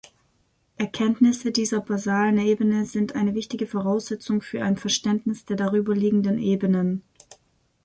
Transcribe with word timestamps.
Erkenntnisse 0.77 1.51
dieser 1.51 1.79
basalen 1.79 2.39
Ebene 2.39 2.85
sind 2.87 3.13
eine 3.13 3.35
wichtige 3.35 3.67
Voraussetzung 3.67 4.41
für 4.41 4.63
ein 4.63 4.75
Verständnis 4.75 5.45
der 5.45 5.57
darüberliegenden 5.57 6.39
Ebenen. 6.39 7.03